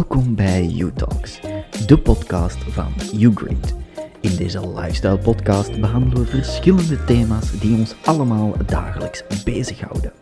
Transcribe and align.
Welkom 0.00 0.34
bij 0.34 0.66
You 0.66 0.92
Talks, 0.92 1.40
de 1.86 1.98
podcast 1.98 2.56
van 2.68 2.92
YouGreat. 3.12 3.74
In 4.20 4.36
deze 4.36 4.68
lifestyle 4.68 5.18
podcast 5.18 5.80
behandelen 5.80 6.24
we 6.24 6.30
verschillende 6.30 7.04
thema's 7.04 7.60
die 7.60 7.76
ons 7.76 7.94
allemaal 8.04 8.54
dagelijks 8.66 9.24
bezighouden. 9.44 10.12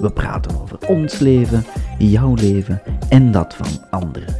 We 0.00 0.10
praten 0.10 0.60
over 0.60 0.78
ons 0.86 1.18
leven, 1.18 1.64
jouw 1.98 2.34
leven 2.34 2.82
en 3.08 3.32
dat 3.32 3.54
van 3.54 3.90
anderen. 3.90 4.34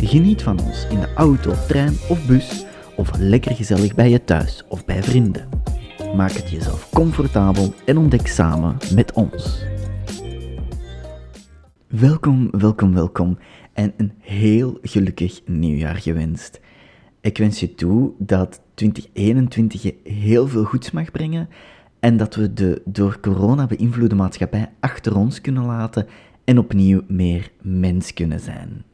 Geniet 0.00 0.42
van 0.42 0.60
ons 0.60 0.86
in 0.90 1.00
de 1.00 1.12
auto, 1.14 1.52
trein 1.68 1.96
of 2.08 2.26
bus 2.26 2.64
of 2.96 3.10
lekker 3.18 3.54
gezellig 3.54 3.94
bij 3.94 4.10
je 4.10 4.24
thuis 4.24 4.64
of 4.68 4.84
bij 4.84 5.02
vrienden. 5.02 5.48
Maak 6.16 6.32
het 6.32 6.50
jezelf 6.50 6.88
comfortabel 6.92 7.74
en 7.84 7.98
ontdek 7.98 8.26
samen 8.26 8.76
met 8.94 9.12
ons. 9.12 9.70
Welkom, 11.98 12.50
welkom, 12.50 12.94
welkom 12.94 13.38
en 13.72 13.92
een 13.96 14.12
heel 14.18 14.78
gelukkig 14.82 15.40
nieuwjaar 15.46 15.96
gewenst. 15.96 16.60
Ik 17.20 17.38
wens 17.38 17.60
je 17.60 17.74
toe 17.74 18.12
dat 18.18 18.60
2021 18.74 19.82
je 19.82 19.96
heel 20.04 20.48
veel 20.48 20.64
goeds 20.64 20.90
mag 20.90 21.10
brengen 21.10 21.48
en 22.00 22.16
dat 22.16 22.34
we 22.34 22.52
de 22.52 22.82
door 22.84 23.20
corona 23.20 23.66
beïnvloede 23.66 24.14
maatschappij 24.14 24.72
achter 24.80 25.16
ons 25.16 25.40
kunnen 25.40 25.64
laten 25.64 26.06
en 26.44 26.58
opnieuw 26.58 27.02
meer 27.08 27.50
mens 27.60 28.14
kunnen 28.14 28.40
zijn. 28.40 28.84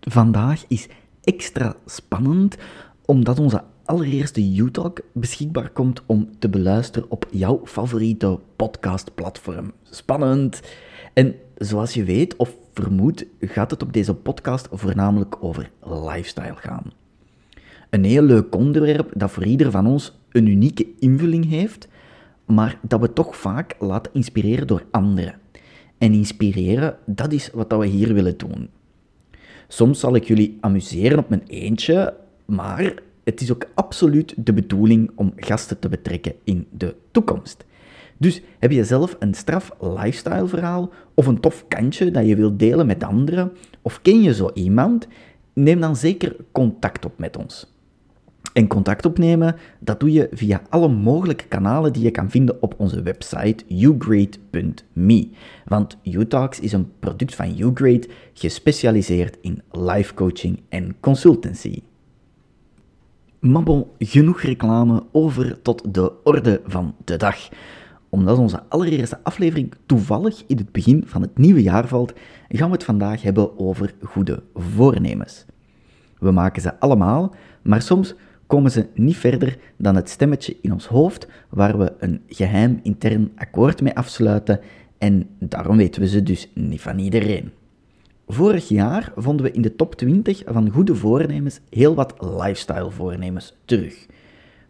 Vandaag 0.00 0.64
is 0.68 0.88
extra 1.22 1.76
spannend 1.86 2.56
omdat 3.04 3.38
onze 3.38 3.64
allereerste 3.84 4.54
U-Talk 4.56 5.00
beschikbaar 5.12 5.70
komt 5.70 6.02
om 6.06 6.30
te 6.38 6.48
beluisteren 6.48 7.10
op 7.10 7.26
jouw 7.30 7.60
favoriete 7.64 8.38
podcastplatform. 8.56 9.72
Spannend! 9.82 10.60
En 11.16 11.34
zoals 11.54 11.94
je 11.94 12.04
weet 12.04 12.36
of 12.36 12.56
vermoedt, 12.72 13.24
gaat 13.40 13.70
het 13.70 13.82
op 13.82 13.92
deze 13.92 14.14
podcast 14.14 14.68
voornamelijk 14.70 15.36
over 15.40 15.70
lifestyle 15.82 16.56
gaan. 16.56 16.92
Een 17.90 18.04
heel 18.04 18.22
leuk 18.22 18.54
onderwerp 18.54 19.10
dat 19.14 19.30
voor 19.30 19.44
ieder 19.44 19.70
van 19.70 19.86
ons 19.86 20.18
een 20.30 20.46
unieke 20.46 20.86
invulling 20.98 21.48
heeft, 21.48 21.88
maar 22.44 22.78
dat 22.82 23.00
we 23.00 23.12
toch 23.12 23.36
vaak 23.36 23.74
laten 23.78 24.12
inspireren 24.14 24.66
door 24.66 24.84
anderen. 24.90 25.38
En 25.98 26.12
inspireren, 26.12 26.98
dat 27.06 27.32
is 27.32 27.50
wat 27.52 27.72
we 27.72 27.86
hier 27.86 28.14
willen 28.14 28.38
doen. 28.38 28.68
Soms 29.68 30.00
zal 30.00 30.14
ik 30.14 30.24
jullie 30.24 30.58
amuseren 30.60 31.18
op 31.18 31.28
mijn 31.28 31.46
eentje, 31.46 32.14
maar 32.44 32.94
het 33.24 33.40
is 33.40 33.52
ook 33.52 33.66
absoluut 33.74 34.34
de 34.36 34.52
bedoeling 34.52 35.10
om 35.14 35.32
gasten 35.36 35.78
te 35.78 35.88
betrekken 35.88 36.34
in 36.44 36.66
de 36.70 36.94
toekomst. 37.10 37.65
Dus 38.18 38.42
heb 38.58 38.70
je 38.70 38.84
zelf 38.84 39.16
een 39.18 39.34
straf 39.34 39.72
lifestyle 39.80 40.46
verhaal 40.46 40.90
of 41.14 41.26
een 41.26 41.40
tof 41.40 41.64
kantje 41.68 42.10
dat 42.10 42.26
je 42.26 42.36
wilt 42.36 42.58
delen 42.58 42.86
met 42.86 43.04
anderen, 43.04 43.52
of 43.82 44.02
ken 44.02 44.22
je 44.22 44.34
zo 44.34 44.50
iemand, 44.54 45.06
neem 45.52 45.80
dan 45.80 45.96
zeker 45.96 46.36
contact 46.52 47.04
op 47.04 47.18
met 47.18 47.36
ons. 47.36 47.74
En 48.56 48.66
contact 48.66 49.06
opnemen, 49.06 49.56
dat 49.78 50.00
doe 50.00 50.12
je 50.12 50.28
via 50.32 50.62
alle 50.68 50.88
mogelijke 50.88 51.44
kanalen 51.44 51.92
die 51.92 52.02
je 52.02 52.10
kan 52.10 52.30
vinden 52.30 52.62
op 52.62 52.74
onze 52.76 53.02
website 53.02 53.64
ugrade.me. 53.68 55.28
Want 55.64 55.96
UTalks 56.02 56.60
is 56.60 56.72
een 56.72 56.92
product 56.98 57.34
van 57.34 57.58
Ugrade, 57.58 58.08
gespecialiseerd 58.34 59.36
in 59.40 59.62
life 59.70 60.14
coaching 60.14 60.60
en 60.68 60.96
consultancy. 61.00 61.82
Mabbel, 63.40 63.94
genoeg 63.98 64.40
reclame 64.40 65.02
over 65.12 65.62
tot 65.62 65.94
de 65.94 66.12
orde 66.24 66.60
van 66.66 66.94
de 67.04 67.16
dag 67.16 67.48
omdat 68.08 68.38
onze 68.38 68.62
allereerste 68.68 69.18
aflevering 69.22 69.74
toevallig 69.86 70.44
in 70.46 70.56
het 70.56 70.72
begin 70.72 71.02
van 71.06 71.22
het 71.22 71.38
nieuwe 71.38 71.62
jaar 71.62 71.88
valt, 71.88 72.12
gaan 72.48 72.68
we 72.68 72.74
het 72.74 72.84
vandaag 72.84 73.22
hebben 73.22 73.58
over 73.58 73.94
goede 74.02 74.42
voornemens. 74.54 75.44
We 76.18 76.30
maken 76.30 76.62
ze 76.62 76.80
allemaal, 76.80 77.34
maar 77.62 77.82
soms 77.82 78.14
komen 78.46 78.70
ze 78.70 78.86
niet 78.94 79.16
verder 79.16 79.58
dan 79.76 79.96
het 79.96 80.08
stemmetje 80.08 80.56
in 80.60 80.72
ons 80.72 80.86
hoofd 80.86 81.28
waar 81.48 81.78
we 81.78 81.92
een 81.98 82.22
geheim 82.28 82.80
intern 82.82 83.32
akkoord 83.36 83.82
mee 83.82 83.96
afsluiten 83.96 84.60
en 84.98 85.28
daarom 85.38 85.76
weten 85.76 86.00
we 86.00 86.08
ze 86.08 86.22
dus 86.22 86.50
niet 86.54 86.80
van 86.80 86.98
iedereen. 86.98 87.52
Vorig 88.28 88.68
jaar 88.68 89.12
vonden 89.16 89.46
we 89.46 89.52
in 89.52 89.62
de 89.62 89.76
top 89.76 89.94
20 89.94 90.42
van 90.46 90.70
goede 90.70 90.94
voornemens 90.94 91.60
heel 91.70 91.94
wat 91.94 92.14
lifestyle 92.20 92.90
voornemens 92.90 93.56
terug. 93.64 94.06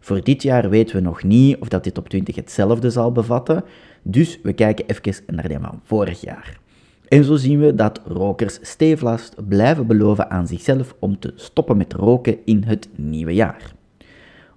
Voor 0.07 0.23
dit 0.23 0.43
jaar 0.43 0.69
weten 0.69 0.95
we 0.95 1.01
nog 1.01 1.23
niet 1.23 1.57
of 1.59 1.67
dat 1.67 1.83
dit 1.83 1.93
top 1.93 2.09
20 2.09 2.35
hetzelfde 2.35 2.89
zal 2.89 3.11
bevatten, 3.11 3.63
dus 4.01 4.39
we 4.43 4.53
kijken 4.53 4.85
even 4.85 5.35
naar 5.35 5.47
die 5.47 5.57
van 5.59 5.79
vorig 5.83 6.21
jaar. 6.21 6.59
En 7.07 7.23
zo 7.23 7.35
zien 7.35 7.59
we 7.59 7.75
dat 7.75 8.01
rokers 8.05 8.59
stevast 8.61 9.47
blijven 9.47 9.87
beloven 9.87 10.29
aan 10.29 10.47
zichzelf 10.47 10.95
om 10.99 11.19
te 11.19 11.31
stoppen 11.35 11.77
met 11.77 11.93
roken 11.93 12.37
in 12.45 12.63
het 12.63 12.89
nieuwe 12.95 13.33
jaar. 13.33 13.73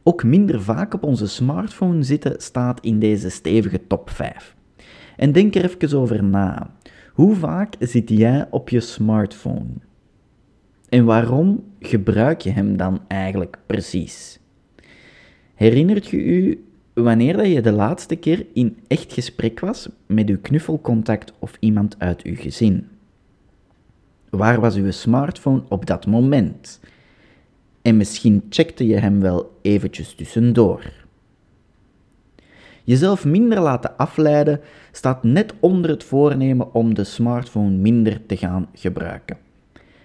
Ook 0.02 0.24
minder 0.24 0.62
vaak 0.62 0.94
op 0.94 1.04
onze 1.04 1.28
smartphone 1.28 2.02
zitten 2.02 2.34
staat 2.38 2.80
in 2.80 2.98
deze 2.98 3.28
stevige 3.28 3.86
top 3.86 4.10
5. 4.10 4.56
En 5.16 5.32
denk 5.32 5.54
er 5.54 5.64
even 5.64 5.98
over 5.98 6.24
na. 6.24 6.70
Hoe 7.12 7.34
vaak 7.34 7.74
zit 7.78 8.08
jij 8.08 8.46
op 8.50 8.68
je 8.68 8.80
smartphone? 8.80 9.70
En 10.88 11.04
waarom 11.04 11.64
gebruik 11.80 12.40
je 12.40 12.50
hem 12.50 12.76
dan 12.76 13.00
eigenlijk 13.08 13.58
precies? 13.66 14.39
Herinnert 15.60 16.06
je 16.06 16.16
u 16.16 16.64
wanneer 16.92 17.36
dat 17.36 17.46
je 17.46 17.60
de 17.60 17.72
laatste 17.72 18.16
keer 18.16 18.46
in 18.52 18.78
echt 18.86 19.12
gesprek 19.12 19.60
was 19.60 19.88
met 20.06 20.28
uw 20.28 20.38
knuffelcontact 20.40 21.32
of 21.38 21.56
iemand 21.58 21.96
uit 21.98 22.22
uw 22.22 22.36
gezin? 22.36 22.88
Waar 24.30 24.60
was 24.60 24.76
uw 24.76 24.90
smartphone 24.90 25.62
op 25.68 25.86
dat 25.86 26.06
moment? 26.06 26.80
En 27.82 27.96
misschien 27.96 28.42
checkte 28.48 28.86
je 28.86 28.96
hem 28.96 29.20
wel 29.20 29.58
eventjes 29.62 30.14
tussendoor. 30.14 30.92
Jezelf 32.84 33.24
minder 33.24 33.60
laten 33.60 33.96
afleiden 33.96 34.60
staat 34.92 35.22
net 35.22 35.54
onder 35.60 35.90
het 35.90 36.04
voornemen 36.04 36.74
om 36.74 36.94
de 36.94 37.04
smartphone 37.04 37.76
minder 37.76 38.26
te 38.26 38.36
gaan 38.36 38.68
gebruiken. 38.74 39.36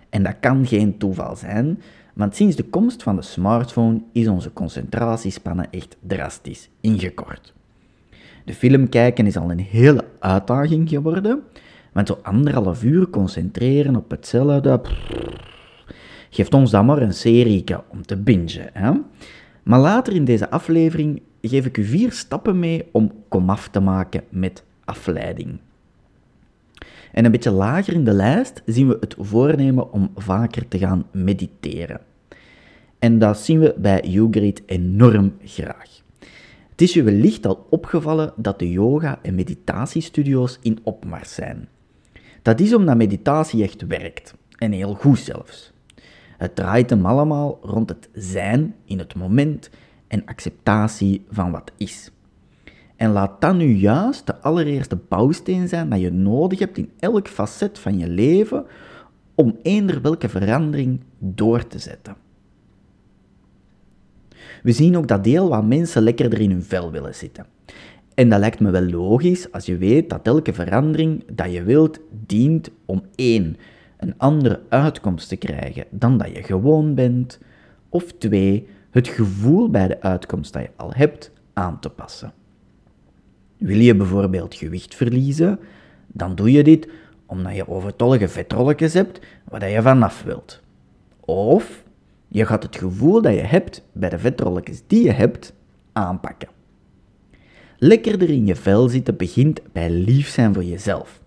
En 0.10 0.24
dat 0.24 0.36
kan 0.40 0.66
geen 0.68 0.98
toeval 0.98 1.36
zijn, 1.36 1.82
want 2.16 2.36
sinds 2.36 2.56
de 2.56 2.64
komst 2.64 3.04
van 3.04 3.16
de 3.16 3.22
smartphone 3.22 4.02
is 4.12 4.28
onze 4.28 4.54
concentratiespannen 4.54 5.68
echt 5.72 5.98
drastisch 6.00 6.70
ingekort. 6.82 7.54
De 8.46 8.54
film 8.54 8.90
kijken 8.90 9.26
is 9.26 9.38
al 9.38 9.52
een 9.52 9.60
hele 9.60 10.06
uitdaging 10.20 10.90
geworden, 10.90 11.44
want 11.94 12.08
zo 12.08 12.20
anderhalf 12.22 12.84
uur 12.84 13.10
concentreren 13.10 13.96
op 13.96 14.10
hetzelfde 14.10 14.82
geeft 16.30 16.54
ons 16.54 16.72
dan 16.72 16.86
maar 16.86 17.02
een 17.02 17.14
serie 17.14 17.64
om 17.88 18.06
te 18.06 18.18
bingen. 18.18 18.70
Hè? 18.74 18.92
Maar 19.64 19.80
later 19.80 20.14
in 20.14 20.26
deze 20.26 20.50
aflevering 20.50 21.22
geef 21.42 21.66
ik 21.66 21.78
u 21.78 21.84
vier 21.84 22.12
stappen 22.12 22.60
mee 22.60 22.84
om 22.92 23.12
komaf 23.30 23.68
te 23.68 23.80
maken 23.80 24.24
met 24.30 24.64
afleiding. 24.86 25.60
En 27.16 27.26
een 27.26 27.32
beetje 27.32 27.52
lager 27.52 27.94
in 27.94 28.04
de 28.04 28.14
lijst 28.14 28.62
zien 28.66 28.88
we 28.88 28.98
het 29.00 29.16
voornemen 29.20 29.92
om 29.92 30.12
vaker 30.16 30.68
te 30.68 30.78
gaan 30.78 31.06
mediteren. 31.12 32.02
En 33.00 33.20
dat 33.20 33.40
zien 33.40 33.60
we 33.60 33.76
bij 33.78 34.02
YouGreat 34.02 34.62
enorm 34.66 35.34
graag. 35.44 36.02
Het 36.70 36.82
is 36.82 36.94
je 36.94 37.04
wellicht 37.04 37.46
al 37.46 37.68
opgevallen 37.70 38.34
dat 38.36 38.60
de 38.60 38.72
yoga- 38.72 39.20
en 39.22 39.36
meditatiestudio's 39.36 40.60
in 40.62 40.80
opmars 40.84 41.34
zijn. 41.34 41.68
Dat 42.42 42.60
is 42.60 42.74
omdat 42.74 42.98
meditatie 42.98 43.64
echt 43.64 43.88
werkt, 43.88 44.36
en 44.58 44.72
heel 44.72 44.94
goed 44.94 45.20
zelfs. 45.20 45.74
Het 46.38 46.56
draait 46.56 46.90
hem 46.90 47.06
allemaal 47.06 47.60
rond 47.62 47.90
het 47.90 48.10
zijn 48.14 48.76
in 48.86 49.00
het 49.00 49.16
moment 49.16 49.70
en 50.08 50.26
acceptatie 50.26 51.26
van 51.30 51.52
wat 51.52 51.72
is. 51.78 52.12
En 52.96 53.12
laat 53.12 53.42
dat 53.42 53.56
nu 53.56 53.74
juist 53.74 54.26
de 54.26 54.42
allereerste 54.42 54.98
bouwsteen 55.10 55.68
zijn 55.68 55.90
dat 55.90 56.00
je 56.00 56.12
nodig 56.12 56.60
hebt 56.60 56.78
in 56.78 56.92
elk 57.00 57.28
facet 57.28 57.80
van 57.80 57.98
je 57.98 58.10
leven 58.10 58.66
om 59.36 59.58
eender 59.62 60.02
welke 60.02 60.30
verandering 60.30 61.00
door 61.18 61.68
te 61.68 61.80
zetten. 61.80 62.16
We 64.64 64.72
zien 64.72 64.98
ook 64.98 65.08
dat 65.08 65.24
deel 65.24 65.50
wat 65.50 65.66
mensen 65.66 66.02
lekkerder 66.02 66.40
in 66.40 66.50
hun 66.50 66.64
vel 66.64 66.92
willen 66.92 67.16
zitten. 67.16 67.46
En 68.14 68.30
dat 68.30 68.40
lijkt 68.40 68.60
me 68.60 68.72
wel 68.72 68.86
logisch 68.86 69.52
als 69.52 69.66
je 69.66 69.78
weet 69.78 70.10
dat 70.10 70.28
elke 70.28 70.54
verandering 70.54 71.24
dat 71.32 71.52
je 71.52 71.64
wilt 71.64 72.00
dient 72.26 72.70
om 72.86 73.04
één, 73.16 73.58
een 73.98 74.14
andere 74.18 74.62
uitkomst 74.70 75.30
te 75.30 75.36
krijgen 75.36 75.86
dan 75.90 76.18
dat 76.18 76.36
je 76.36 76.44
gewoon 76.44 76.94
bent, 76.94 77.40
of 77.90 78.12
twee, 78.12 78.68
het 78.90 79.08
gevoel 79.08 79.70
bij 79.70 79.88
de 79.88 80.02
uitkomst 80.02 80.54
dat 80.54 80.62
je 80.62 80.70
al 80.76 80.94
hebt 80.94 81.32
aan 81.54 81.80
te 81.80 81.90
passen. 81.90 82.34
Wil 83.58 83.80
je 83.80 83.96
bijvoorbeeld 83.96 84.56
gewicht 84.56 84.96
verliezen, 84.96 85.60
dan 86.08 86.36
doe 86.36 86.52
je 86.52 86.64
dit 86.64 86.88
omdat 87.26 87.56
je 87.56 87.68
overtollige 87.68 88.28
vetrolletjes 88.28 88.94
hebt 88.94 89.20
waar 89.44 89.70
je 89.70 89.82
vanaf 89.82 90.24
wilt. 90.24 90.62
Of 91.20 91.84
je 92.28 92.46
gaat 92.46 92.64
het 92.64 92.76
gevoel 92.76 93.22
dat 93.22 93.34
je 93.34 93.42
hebt 93.42 93.84
bij 93.92 94.10
de 94.10 94.20
vetrolletjes 94.20 94.82
die 94.88 95.04
je 95.04 95.12
hebt 95.12 95.54
aanpakken. 95.92 96.50
Lekkerder 97.78 98.30
in 98.30 98.46
je 98.46 98.56
vel 98.56 98.90
zitten 98.90 99.16
begint 99.16 99.62
bij 99.72 99.90
lief 99.90 100.28
zijn 100.28 100.54
voor 100.54 100.64
jezelf. 100.64 101.22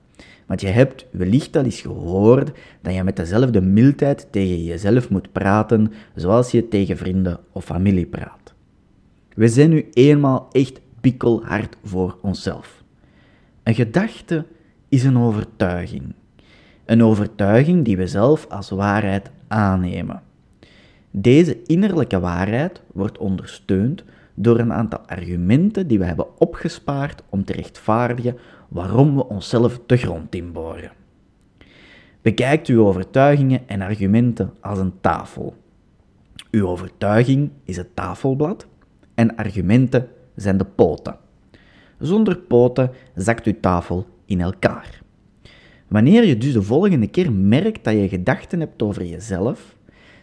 Want 0.46 0.60
je 0.60 0.66
hebt 0.66 1.06
wellicht 1.10 1.56
al 1.56 1.64
eens 1.64 1.80
gehoord 1.80 2.50
dat 2.80 2.94
je 2.94 3.04
met 3.04 3.16
dezelfde 3.16 3.60
mildheid 3.60 4.26
tegen 4.30 4.64
jezelf 4.64 5.10
moet 5.10 5.32
praten 5.32 5.92
zoals 6.14 6.50
je 6.50 6.68
tegen 6.68 6.96
vrienden 6.96 7.40
of 7.52 7.64
familie 7.64 8.06
praat. 8.06 8.54
We 9.34 9.48
zijn 9.48 9.70
nu 9.70 9.88
eenmaal 9.92 10.48
echt 10.52 10.80
pikkelhard 11.00 11.76
voor 11.84 12.18
onszelf. 12.22 12.82
Een 13.62 13.74
gedachte 13.74 14.46
is 14.88 15.04
een 15.04 15.18
overtuiging. 15.18 16.14
Een 16.84 17.02
overtuiging 17.02 17.84
die 17.84 17.96
we 17.96 18.06
zelf 18.06 18.46
als 18.48 18.70
waarheid 18.70 19.30
aannemen. 19.48 20.22
Deze 21.10 21.62
innerlijke 21.62 22.20
waarheid 22.20 22.82
wordt 22.92 23.18
ondersteund 23.18 24.04
door 24.34 24.58
een 24.58 24.72
aantal 24.72 25.00
argumenten 25.06 25.86
die 25.86 25.98
we 25.98 26.04
hebben 26.04 26.40
opgespaard 26.40 27.22
om 27.28 27.44
te 27.44 27.52
rechtvaardigen 27.52 28.36
waarom 28.68 29.14
we 29.16 29.28
onszelf 29.28 29.80
de 29.86 29.96
grond 29.96 30.34
inboren. 30.34 30.92
Bekijkt 32.22 32.66
uw 32.66 32.86
overtuigingen 32.86 33.68
en 33.68 33.80
argumenten 33.80 34.52
als 34.60 34.78
een 34.78 35.00
tafel. 35.00 35.56
Uw 36.50 36.66
overtuiging 36.66 37.50
is 37.64 37.76
het 37.76 37.96
tafelblad 37.96 38.66
en 39.14 39.36
argumenten 39.36 40.08
zijn 40.40 40.56
de 40.56 40.64
poten. 40.64 41.16
Zonder 41.98 42.36
poten 42.38 42.90
zakt 43.14 43.46
uw 43.46 43.60
tafel 43.60 44.06
in 44.24 44.40
elkaar. 44.40 45.00
Wanneer 45.88 46.24
je 46.24 46.38
dus 46.38 46.52
de 46.52 46.62
volgende 46.62 47.06
keer 47.06 47.32
merkt 47.32 47.84
dat 47.84 47.94
je 47.94 48.08
gedachten 48.08 48.60
hebt 48.60 48.82
over 48.82 49.04
jezelf, 49.04 49.76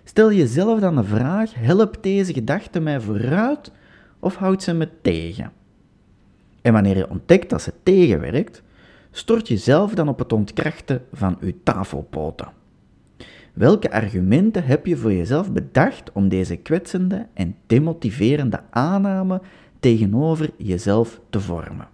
stel 0.03 0.31
jezelf 0.31 0.79
dan 0.79 0.95
de 0.95 1.03
vraag: 1.03 1.53
helpt 1.55 2.03
deze 2.03 2.33
gedachte 2.33 2.79
mij 2.79 2.99
vooruit 2.99 3.71
of 4.19 4.35
houdt 4.35 4.63
ze 4.63 4.73
me 4.73 4.89
tegen? 5.01 5.51
En 6.61 6.73
wanneer 6.73 6.97
je 6.97 7.09
ontdekt 7.09 7.49
dat 7.49 7.61
ze 7.61 7.73
tegenwerkt, 7.83 8.63
stort 9.11 9.47
je 9.47 9.57
zelf 9.57 9.93
dan 9.93 10.07
op 10.07 10.19
het 10.19 10.33
ontkrachten 10.33 11.01
van 11.13 11.37
uw 11.39 11.53
tafelpoten. 11.63 12.47
Welke 13.53 13.91
argumenten 13.91 14.63
heb 14.63 14.85
je 14.85 14.97
voor 14.97 15.13
jezelf 15.13 15.51
bedacht 15.51 16.11
om 16.11 16.29
deze 16.29 16.55
kwetsende 16.55 17.27
en 17.33 17.55
demotiverende 17.67 18.59
aanname 18.69 19.41
tegenover 19.85 20.49
jezelf 20.57 21.21
te 21.29 21.39
vormen? 21.39 21.87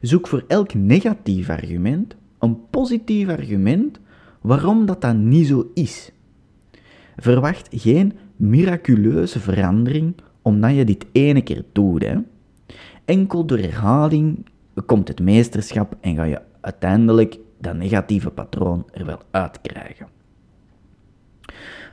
Zoek 0.00 0.28
voor 0.28 0.44
elk 0.48 0.74
negatief 0.74 1.50
argument 1.50 2.16
een 2.38 2.70
positief 2.70 3.28
argument 3.28 4.00
waarom 4.40 4.86
dat 4.86 5.00
dan 5.00 5.28
niet 5.28 5.46
zo 5.46 5.70
is. 5.74 6.12
Verwacht 7.16 7.68
geen 7.70 8.12
miraculeuze 8.36 9.40
verandering 9.40 10.14
omdat 10.42 10.74
je 10.74 10.84
dit 10.84 11.06
ene 11.12 11.42
keer 11.42 11.64
doet. 11.72 12.02
Hè. 12.02 12.16
Enkel 13.04 13.44
door 13.44 13.58
herhaling 13.58 14.46
komt 14.86 15.08
het 15.08 15.20
meesterschap 15.20 15.96
en 16.00 16.14
ga 16.14 16.24
je 16.24 16.40
uiteindelijk 16.60 17.38
dat 17.60 17.76
negatieve 17.76 18.30
patroon 18.30 18.86
er 18.92 19.06
wel 19.06 19.20
uitkrijgen. 19.30 20.06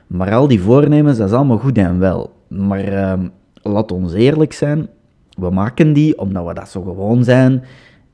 Maar 0.06 0.32
al 0.32 0.48
die 0.48 0.60
voornemens, 0.60 1.18
dat 1.18 1.28
is 1.28 1.34
allemaal 1.34 1.58
goed 1.58 1.78
en 1.78 1.98
wel. 1.98 2.32
Maar 2.48 2.92
uh, 2.92 3.28
laat 3.62 3.92
ons 3.92 4.12
eerlijk 4.12 4.52
zijn, 4.52 4.88
we 5.38 5.50
maken 5.50 5.92
die 5.92 6.18
omdat 6.18 6.46
we 6.46 6.54
dat 6.54 6.68
zo 6.68 6.82
gewoon 6.82 7.24
zijn 7.24 7.64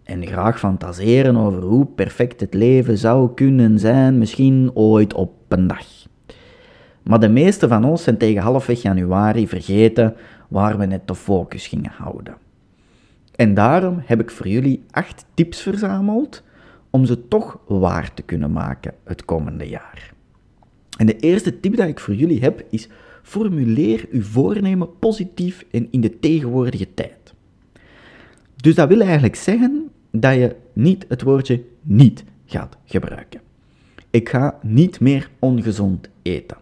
en 0.04 0.26
graag 0.26 0.58
fantaseren 0.58 1.36
over 1.36 1.62
hoe 1.62 1.86
perfect 1.86 2.40
het 2.40 2.54
leven 2.54 2.98
zou 2.98 3.34
kunnen 3.34 3.78
zijn, 3.78 4.18
misschien 4.18 4.70
ooit 4.74 5.14
op 5.14 5.32
een 5.48 5.66
dag. 5.66 5.86
Maar 7.02 7.20
de 7.20 7.28
meeste 7.28 7.68
van 7.68 7.84
ons 7.84 8.02
zijn 8.02 8.18
tegen 8.18 8.42
halfweg 8.42 8.82
januari 8.82 9.48
vergeten 9.48 10.14
waar 10.48 10.78
we 10.78 10.86
net 10.86 11.08
de 11.08 11.14
focus 11.14 11.66
gingen 11.66 11.90
houden. 11.90 12.36
En 13.34 13.54
daarom 13.54 14.02
heb 14.04 14.20
ik 14.20 14.30
voor 14.30 14.48
jullie 14.48 14.84
acht 14.90 15.24
tips 15.34 15.60
verzameld 15.60 16.42
om 16.90 17.04
ze 17.04 17.28
toch 17.28 17.58
waar 17.66 18.14
te 18.14 18.22
kunnen 18.22 18.52
maken 18.52 18.94
het 19.04 19.24
komende 19.24 19.68
jaar. 19.68 20.12
En 20.98 21.06
de 21.06 21.16
eerste 21.16 21.60
tip 21.60 21.76
dat 21.76 21.88
ik 21.88 22.00
voor 22.00 22.14
jullie 22.14 22.40
heb 22.40 22.64
is: 22.70 22.88
formuleer 23.28 24.06
uw 24.10 24.22
voornemen 24.22 24.98
positief 24.98 25.64
en 25.70 25.88
in 25.90 26.00
de 26.00 26.18
tegenwoordige 26.18 26.94
tijd. 26.94 27.34
Dus 28.56 28.74
dat 28.74 28.88
wil 28.88 29.00
eigenlijk 29.00 29.36
zeggen 29.36 29.90
dat 30.10 30.34
je 30.34 30.56
niet 30.72 31.04
het 31.08 31.22
woordje 31.22 31.64
niet 31.82 32.24
gaat 32.46 32.76
gebruiken. 32.84 33.40
Ik 34.10 34.28
ga 34.28 34.58
niet 34.62 35.00
meer 35.00 35.30
ongezond 35.38 36.08
eten. 36.22 36.56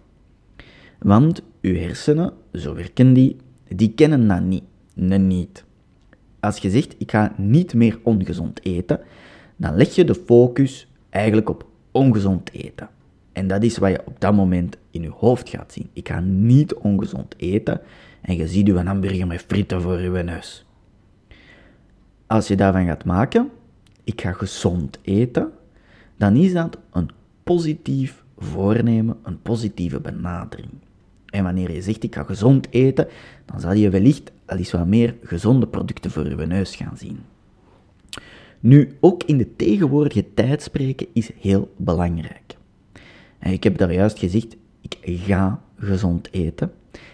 Want 0.99 1.43
uw 1.61 1.75
hersenen, 1.75 2.33
zo 2.53 2.75
werken 2.75 3.13
die, 3.13 3.37
die 3.69 3.93
kennen 3.95 4.29
dat 4.29 4.43
niet. 4.43 4.65
Niet. 4.95 5.65
Als 6.41 6.59
je 6.59 6.71
zegt, 6.71 6.95
ik 6.99 7.11
ga 7.11 7.35
niet 7.37 7.75
meer 7.75 7.99
ongezond 8.03 8.65
eten, 8.65 9.01
dan 9.57 9.77
leg 9.77 9.95
je 9.95 10.05
de 10.05 10.15
focus 10.15 10.89
eigenlijk 11.11 11.49
op 11.49 11.67
ongezond 11.91 12.53
eten. 12.53 12.89
En 13.37 13.47
dat 13.47 13.63
is 13.63 13.79
wat 13.79 13.91
je 13.91 14.03
op 14.05 14.21
dat 14.21 14.35
moment 14.35 14.77
in 14.91 15.03
je 15.03 15.11
hoofd 15.11 15.49
gaat 15.49 15.73
zien. 15.73 15.91
Ik 15.93 16.09
ga 16.09 16.21
niet 16.21 16.75
ongezond 16.75 17.35
eten 17.37 17.81
en 18.21 18.37
je 18.37 18.49
ziet 18.49 18.69
een 18.69 18.87
hamburger 18.87 19.27
met 19.27 19.45
frieten 19.47 19.83
voor 19.83 20.01
je 20.01 20.23
neus. 20.23 20.67
Als 22.27 22.49
je 22.49 22.57
daarvan 22.57 22.87
gaat 22.87 23.05
maken, 23.05 23.51
ik 24.05 24.21
ga 24.21 24.33
gezond 24.33 24.99
eten, 25.03 25.51
dan 26.17 26.37
is 26.37 26.53
dat 26.53 26.79
een 26.93 27.11
positief 27.43 28.25
voornemen, 28.39 29.17
een 29.23 29.43
positieve 29.43 30.01
benadering. 30.01 30.71
En 31.27 31.43
wanneer 31.45 31.73
je 31.73 31.83
zegt 31.83 32.03
ik 32.03 32.15
ga 32.15 32.23
gezond 32.23 32.67
eten, 32.71 33.09
dan 33.45 33.61
zal 33.61 33.73
je 33.73 33.91
wellicht 33.91 34.33
al 34.47 34.57
eens 34.57 34.73
wat 34.73 34.87
meer 34.87 35.15
gezonde 35.23 35.67
producten 35.67 36.11
voor 36.11 36.29
je 36.29 36.47
neus 36.47 36.77
gaan 36.77 36.97
zien. 36.97 37.19
Nu, 38.61 38.97
ook 39.01 39.23
in 39.23 39.39
de 39.39 39.57
tegenwoordige 39.57 40.35
tijd 40.35 40.63
spreken 40.63 41.07
is 41.13 41.31
heel 41.41 41.75
belangrijk. 41.77 42.56
En 43.39 43.53
ik 43.53 43.65
heb 43.65 43.79
daar 43.79 43.93
juist 43.93 44.19
gezegd, 44.19 44.57
ik 44.81 44.97
ga 45.03 45.61
gezond 45.79 46.29
eten. 46.33 46.73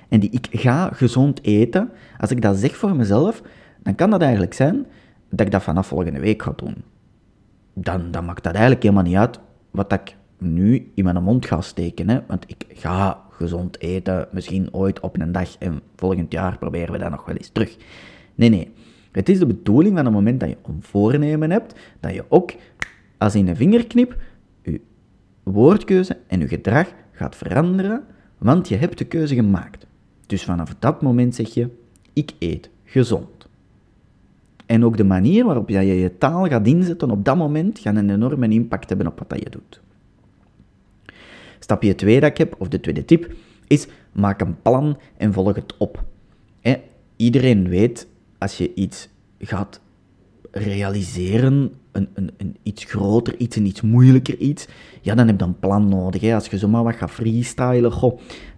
En 0.08 0.20
die 0.20 0.30
ik 0.30 0.48
ga 0.50 0.90
gezond 0.92 1.44
eten, 1.44 1.90
als 2.18 2.30
ik 2.30 2.42
dat 2.42 2.56
zeg 2.56 2.76
voor 2.76 2.96
mezelf, 2.96 3.42
dan 3.82 3.94
kan 3.94 4.10
dat 4.10 4.22
eigenlijk 4.22 4.54
zijn 4.54 4.86
dat 5.28 5.46
ik 5.46 5.52
dat 5.52 5.62
vanaf 5.62 5.86
volgende 5.86 6.20
week 6.20 6.42
ga 6.42 6.52
doen. 6.56 6.74
Dan, 7.74 8.10
dan 8.10 8.24
maakt 8.24 8.42
dat 8.42 8.52
eigenlijk 8.52 8.82
helemaal 8.82 9.04
niet 9.04 9.16
uit 9.16 9.38
wat 9.70 9.92
ik 9.92 10.16
nu 10.38 10.90
in 10.94 11.04
mijn 11.04 11.22
mond 11.22 11.46
ga 11.46 11.60
steken. 11.60 12.08
Hè? 12.08 12.20
Want 12.26 12.44
ik 12.46 12.64
ga 12.68 13.20
gezond 13.30 13.80
eten, 13.80 14.28
misschien 14.32 14.74
ooit 14.74 15.00
op 15.00 15.20
een 15.20 15.32
dag 15.32 15.56
en 15.58 15.80
volgend 15.96 16.32
jaar 16.32 16.58
proberen 16.58 16.92
we 16.92 16.98
dat 16.98 17.10
nog 17.10 17.24
wel 17.24 17.36
eens 17.36 17.48
terug. 17.48 17.76
Nee, 18.34 18.48
nee. 18.48 18.72
Het 19.12 19.28
is 19.28 19.38
de 19.38 19.46
bedoeling 19.46 19.96
van 19.96 20.04
het 20.04 20.14
moment 20.14 20.40
dat 20.40 20.48
je 20.48 20.56
een 20.62 20.82
voornemen 20.82 21.50
hebt, 21.50 21.74
dat 22.00 22.14
je 22.14 22.24
ook 22.28 22.52
als 23.18 23.34
in 23.34 23.48
een 23.48 23.56
vingerknip 23.56 24.16
woordkeuze 25.42 26.18
en 26.26 26.40
je 26.40 26.48
gedrag 26.48 26.92
gaat 27.12 27.36
veranderen, 27.36 28.04
want 28.38 28.68
je 28.68 28.76
hebt 28.76 28.98
de 28.98 29.04
keuze 29.04 29.34
gemaakt. 29.34 29.86
Dus 30.26 30.44
vanaf 30.44 30.74
dat 30.78 31.02
moment 31.02 31.34
zeg 31.34 31.54
je, 31.54 31.68
ik 32.12 32.32
eet 32.38 32.70
gezond. 32.84 33.48
En 34.66 34.84
ook 34.84 34.96
de 34.96 35.04
manier 35.04 35.44
waarop 35.44 35.68
je 35.68 35.80
je 35.80 36.18
taal 36.18 36.46
gaat 36.46 36.66
inzetten 36.66 37.10
op 37.10 37.24
dat 37.24 37.36
moment 37.36 37.78
gaat 37.78 37.96
een 37.96 38.10
enorme 38.10 38.48
impact 38.48 38.88
hebben 38.88 39.06
op 39.06 39.24
wat 39.28 39.38
je 39.38 39.50
doet. 39.50 39.80
Stapje 41.58 41.94
2 41.94 42.20
dat 42.20 42.30
ik 42.30 42.38
heb, 42.38 42.54
of 42.58 42.68
de 42.68 42.80
tweede 42.80 43.04
tip, 43.04 43.32
is 43.66 43.86
maak 44.12 44.40
een 44.40 44.62
plan 44.62 44.98
en 45.16 45.32
volg 45.32 45.54
het 45.54 45.76
op. 45.76 46.04
iedereen 47.16 47.68
weet, 47.68 48.08
als 48.38 48.58
je 48.58 48.74
iets 48.74 49.08
gaat 49.38 49.80
realiseren, 50.52 51.72
een, 51.92 52.08
een, 52.14 52.30
een, 52.36 52.56
iets 52.62 52.84
groter 52.84 53.36
iets, 53.36 53.56
een 53.56 53.66
iets 53.66 53.80
moeilijker 53.80 54.36
iets, 54.38 54.68
ja, 55.00 55.14
dan 55.14 55.26
heb 55.26 55.40
je 55.40 55.46
een 55.46 55.58
plan 55.58 55.88
nodig. 55.88 56.20
Hè. 56.20 56.34
Als 56.34 56.46
je 56.46 56.58
zomaar 56.58 56.84
wat 56.84 56.94
gaat 56.94 57.10
freestylen, 57.10 57.92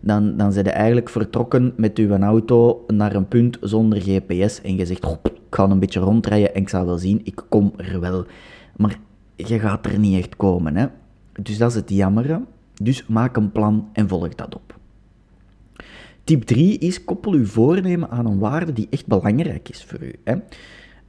dan, 0.00 0.36
dan 0.36 0.52
je 0.52 0.62
eigenlijk 0.62 1.08
vertrokken 1.08 1.72
met 1.76 1.96
je 1.96 2.18
auto 2.18 2.84
naar 2.86 3.14
een 3.14 3.28
punt 3.28 3.58
zonder 3.60 4.00
GPS 4.00 4.60
en 4.60 4.76
je 4.76 4.86
zegt, 4.86 5.04
ik 5.22 5.30
ga 5.50 5.64
een 5.64 5.78
beetje 5.78 6.00
rondrijden 6.00 6.54
en 6.54 6.60
ik 6.60 6.68
zal 6.68 6.86
wel 6.86 6.98
zien, 6.98 7.20
ik 7.24 7.44
kom 7.48 7.72
er 7.76 8.00
wel. 8.00 8.24
Maar 8.76 8.98
je 9.36 9.58
gaat 9.58 9.86
er 9.86 9.98
niet 9.98 10.18
echt 10.18 10.36
komen. 10.36 10.76
Hè. 10.76 10.86
Dus 11.42 11.58
dat 11.58 11.70
is 11.70 11.76
het 11.76 11.90
jammere. 11.90 12.42
Dus 12.82 13.06
maak 13.06 13.36
een 13.36 13.52
plan 13.52 13.88
en 13.92 14.08
volg 14.08 14.34
dat 14.34 14.54
op. 14.54 14.78
Tip 16.24 16.42
3 16.42 16.78
is 16.78 17.04
koppel 17.04 17.32
uw 17.32 17.46
voornemen 17.46 18.10
aan 18.10 18.26
een 18.26 18.38
waarde 18.38 18.72
die 18.72 18.86
echt 18.90 19.06
belangrijk 19.06 19.68
is 19.68 19.84
voor 19.84 20.02
u. 20.02 20.14
Hè. 20.24 20.34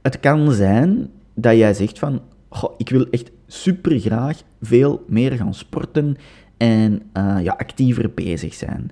Het 0.06 0.20
kan 0.20 0.52
zijn 0.52 1.10
dat 1.34 1.56
jij 1.56 1.74
zegt 1.74 1.98
van, 1.98 2.20
goh, 2.48 2.74
ik 2.76 2.88
wil 2.88 3.06
echt 3.10 3.30
super 3.46 4.00
graag 4.00 4.42
veel 4.60 5.04
meer 5.08 5.32
gaan 5.32 5.54
sporten 5.54 6.16
en 6.56 7.02
uh, 7.14 7.36
ja, 7.42 7.54
actiever 7.58 8.10
bezig 8.14 8.54
zijn. 8.54 8.90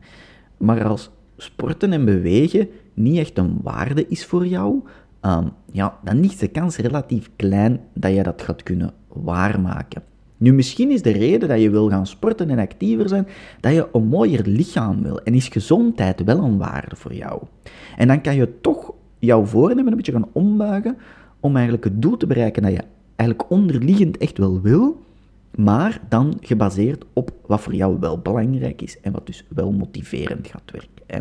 Maar 0.57 0.85
als 0.85 1.11
sporten 1.37 1.93
en 1.93 2.05
bewegen 2.05 2.69
niet 2.95 3.19
echt 3.19 3.39
een 3.39 3.59
waarde 3.63 4.09
is 4.09 4.25
voor 4.25 4.47
jou, 4.47 4.81
um, 5.23 5.51
ja, 5.73 5.99
dan 6.05 6.25
is 6.25 6.37
de 6.37 6.49
kans 6.49 6.77
relatief 6.77 7.31
klein 7.37 7.81
dat 7.93 8.15
je 8.15 8.23
dat 8.23 8.43
gaat 8.43 8.63
kunnen 8.63 8.93
waarmaken. 9.09 10.03
Nu, 10.37 10.53
misschien 10.53 10.91
is 10.91 11.03
de 11.03 11.11
reden 11.11 11.49
dat 11.49 11.61
je 11.61 11.71
wil 11.71 11.89
gaan 11.89 12.07
sporten 12.07 12.51
en 12.51 12.59
actiever 12.59 13.09
zijn, 13.09 13.27
dat 13.61 13.73
je 13.73 13.89
een 13.93 14.07
mooier 14.07 14.43
lichaam 14.47 15.03
wil. 15.03 15.21
En 15.21 15.35
is 15.35 15.49
gezondheid 15.49 16.25
wel 16.25 16.39
een 16.39 16.59
waarde 16.59 16.97
voor 16.97 17.15
jou. 17.15 17.43
En 17.97 18.09
dan 18.09 18.21
kan 18.21 18.35
je 18.35 18.61
toch 18.61 18.84
jouw 19.25 19.45
voornemen 19.45 19.91
een 19.91 19.97
beetje 19.97 20.13
gaan 20.13 20.29
ombuigen 20.33 20.97
om 21.41 21.55
eigenlijk 21.55 21.85
het 21.85 22.03
doel 22.03 22.17
te 22.17 22.27
bereiken 22.27 22.63
dat 22.63 22.73
je 22.73 22.83
eigenlijk 23.17 23.51
onderliggend 23.51 24.17
echt 24.17 24.39
wel 24.39 24.61
wil, 24.61 25.03
maar 25.55 26.01
dan 26.09 26.39
gebaseerd 26.41 27.05
op 27.13 27.33
wat 27.47 27.61
voor 27.61 27.75
jou 27.75 27.97
wel 28.01 28.19
belangrijk 28.19 28.83
is 28.83 29.01
en 29.01 29.13
wat 29.13 29.27
dus 29.27 29.45
wel 29.49 29.73
motiverend 29.73 30.47
gaat 30.47 30.71
werken. 30.71 31.05
Hè? 31.07 31.21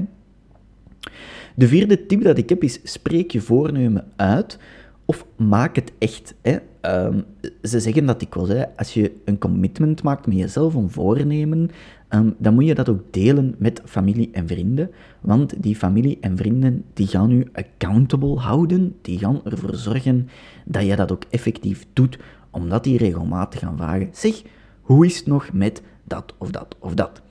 De 1.56 1.68
vierde 1.68 2.06
tip 2.06 2.24
dat 2.24 2.38
ik 2.38 2.50
heb 2.50 2.64
is: 2.64 2.80
spreek 2.84 3.32
je 3.32 3.42
voornemen 3.42 4.06
uit 4.16 4.60
of 5.06 5.26
maak 5.36 5.76
het 5.76 5.92
echt. 5.98 6.36
Hè? 6.42 6.58
Ehm, 6.82 7.22
ze 7.62 7.80
zeggen 7.80 8.06
dat 8.06 8.22
ik 8.22 8.34
wel 8.34 8.46
zei, 8.46 8.66
als 8.76 8.94
je 8.94 9.12
een 9.26 9.38
commitment 9.38 10.04
maakt 10.04 10.28
met 10.28 10.38
jezelf, 10.38 10.74
een 10.74 10.90
voornemen, 10.90 11.70
ehm, 12.20 12.30
dan 12.38 12.54
moet 12.54 12.66
je 12.66 12.76
dat 12.76 12.90
ook 12.90 13.14
delen 13.14 13.56
met 13.58 13.82
familie 13.86 14.30
en 14.32 14.48
vrienden. 14.48 14.92
Want 15.22 15.64
die 15.64 15.76
familie 15.76 16.18
en 16.22 16.38
vrienden 16.38 16.84
die 16.94 17.08
gaan 17.08 17.32
u 17.32 17.48
accountable 17.54 18.40
houden, 18.40 18.96
die 19.02 19.20
gaan 19.20 19.42
ervoor 19.46 19.76
zorgen 19.76 20.30
dat 20.66 20.86
je 20.86 20.96
dat 20.96 21.12
ook 21.12 21.24
effectief 21.30 21.86
doet, 21.94 22.18
omdat 22.50 22.84
die 22.84 22.98
regelmatig 22.98 23.60
gaan 23.60 23.78
vragen, 23.78 24.10
zeg, 24.12 24.42
hoe 24.82 25.06
is 25.06 25.18
het 25.18 25.28
nog 25.28 25.54
met 25.54 25.82
dat 26.04 26.34
of 26.38 26.52
dat 26.52 26.76
of 26.80 26.94
dat? 26.94 27.22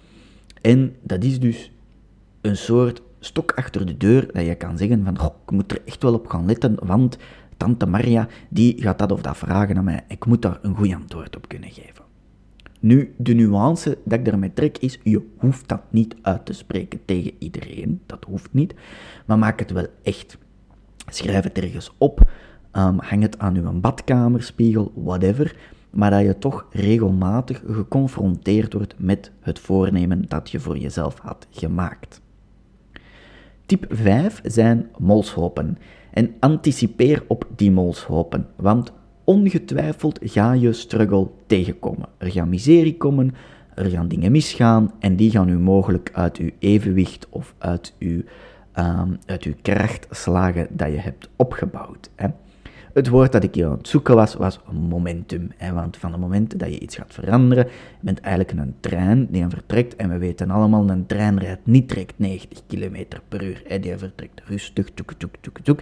En 0.60 0.94
dat 1.02 1.24
is 1.24 1.40
dus 1.40 1.72
een 2.40 2.56
soort 2.56 3.02
stok 3.20 3.52
achter 3.52 3.86
de 3.86 3.96
deur 3.96 4.32
dat 4.32 4.46
je 4.46 4.54
kan 4.54 4.78
zeggen 4.78 5.04
van, 5.04 5.14
ik 5.14 5.50
moet 5.50 5.72
er 5.72 5.82
echt 5.84 6.02
wel 6.02 6.14
op 6.14 6.26
gaan 6.26 6.46
letten, 6.46 6.76
want 6.86 7.18
tante 7.56 7.86
Maria, 7.86 8.28
die 8.48 8.82
gaat 8.82 8.98
dat 8.98 9.12
of 9.12 9.22
dat 9.22 9.36
vragen 9.36 9.76
aan 9.76 9.84
mij. 9.84 10.04
Ik 10.08 10.26
moet 10.26 10.42
daar 10.42 10.58
een 10.62 10.76
goed 10.76 10.94
antwoord 10.94 11.36
op 11.36 11.48
kunnen 11.48 11.70
geven. 11.70 12.11
Nu, 12.82 13.14
de 13.16 13.34
nuance 13.34 13.98
dat 14.04 14.18
ik 14.18 14.24
daarmee 14.24 14.52
trek 14.52 14.78
is, 14.78 14.98
je 15.02 15.26
hoeft 15.36 15.68
dat 15.68 15.80
niet 15.90 16.14
uit 16.22 16.46
te 16.46 16.52
spreken 16.52 17.00
tegen 17.04 17.32
iedereen. 17.38 18.00
Dat 18.06 18.24
hoeft 18.24 18.52
niet. 18.52 18.74
Maar 19.26 19.38
maak 19.38 19.58
het 19.58 19.70
wel 19.70 19.86
echt. 20.02 20.38
Schrijf 21.06 21.44
het 21.44 21.58
ergens 21.58 21.94
op. 21.98 22.30
Um, 22.72 22.98
hang 22.98 23.22
het 23.22 23.38
aan 23.38 23.56
uw 23.56 23.80
badkamerspiegel, 23.80 24.92
whatever. 24.94 25.56
Maar 25.90 26.10
dat 26.10 26.20
je 26.20 26.38
toch 26.38 26.66
regelmatig 26.70 27.62
geconfronteerd 27.66 28.72
wordt 28.72 28.94
met 28.98 29.30
het 29.40 29.58
voornemen 29.58 30.24
dat 30.28 30.50
je 30.50 30.60
voor 30.60 30.78
jezelf 30.78 31.18
had 31.18 31.46
gemaakt. 31.50 32.20
Tip 33.66 33.86
5 33.88 34.40
zijn 34.44 34.88
molshopen. 34.98 35.78
En 36.10 36.34
anticipeer 36.38 37.24
op 37.26 37.46
die 37.56 37.70
molshopen, 37.70 38.48
want 38.56 38.92
ongetwijfeld 39.24 40.18
ga 40.22 40.52
je 40.52 40.72
struggle 40.72 41.28
tegenkomen. 41.46 42.08
Er 42.18 42.30
gaan 42.30 42.48
miserie 42.48 42.96
komen, 42.96 43.34
er 43.74 43.90
gaan 43.90 44.08
dingen 44.08 44.32
misgaan 44.32 44.92
en 44.98 45.16
die 45.16 45.30
gaan 45.30 45.48
u 45.48 45.58
mogelijk 45.58 46.10
uit 46.12 46.36
uw 46.36 46.50
evenwicht 46.58 47.26
of 47.30 47.54
uit 47.58 47.94
uw, 47.98 48.22
um, 48.78 49.18
uit 49.26 49.42
uw 49.42 49.54
kracht 49.62 50.06
slagen 50.10 50.66
dat 50.70 50.90
je 50.90 50.98
hebt 50.98 51.28
opgebouwd. 51.36 52.10
Hè. 52.14 52.28
Het 52.92 53.08
woord 53.08 53.32
dat 53.32 53.42
ik 53.42 53.54
hier 53.54 53.66
aan 53.66 53.76
het 53.76 53.88
zoeken 53.88 54.14
was, 54.14 54.34
was 54.34 54.60
momentum. 54.88 55.50
Hè, 55.56 55.72
want 55.72 55.96
van 55.96 56.12
het 56.12 56.20
moment 56.20 56.58
dat 56.58 56.68
je 56.68 56.78
iets 56.78 56.96
gaat 56.96 57.14
veranderen, 57.14 57.68
bent 58.00 58.20
eigenlijk 58.20 58.58
een 58.58 58.74
trein 58.80 59.26
die 59.30 59.44
vertrekt. 59.48 59.96
En 59.96 60.08
we 60.08 60.18
weten 60.18 60.50
allemaal, 60.50 60.90
een 60.90 61.06
trein 61.06 61.38
rijdt 61.38 61.66
niet 61.66 61.88
direct 61.88 62.14
90 62.16 62.62
km 62.66 63.04
per 63.28 63.42
uur. 63.42 63.62
Hè, 63.66 63.80
die 63.80 63.96
vertrekt 63.96 64.42
rustig, 64.44 64.90
toek, 64.94 65.12
toek, 65.12 65.34
toek, 65.40 65.58
toek. 65.58 65.80